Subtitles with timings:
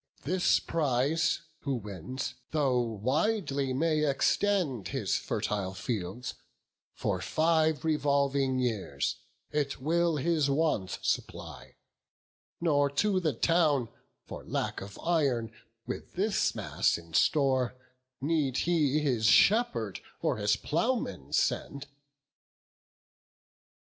[0.23, 6.33] This prize who wins, though widely may extend His fertile fields,
[6.95, 9.17] for five revolving years
[9.51, 11.75] It will his wants supply;
[12.59, 13.89] nor to the town
[14.25, 15.51] For lack of iron,
[15.85, 17.75] with this mass in store,
[18.19, 21.85] Need he his shepherd or his ploughman send."